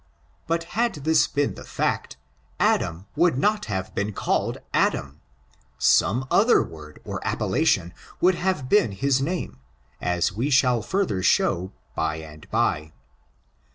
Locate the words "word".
6.63-6.99